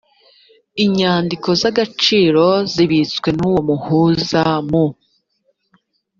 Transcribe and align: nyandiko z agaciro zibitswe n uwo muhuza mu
nyandiko 0.95 1.49
z 1.59 1.63
agaciro 1.71 2.45
zibitswe 2.73 3.29
n 3.37 3.39
uwo 3.49 3.59
muhuza 3.69 4.43
mu 4.69 4.85